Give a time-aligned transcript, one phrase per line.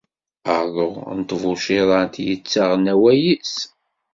[0.57, 3.55] Aḍu n tbuciḍant yettaɣen awal-is.